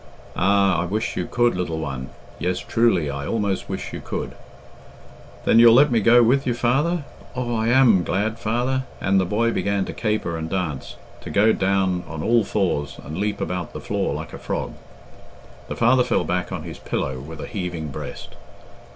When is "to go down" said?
11.21-12.03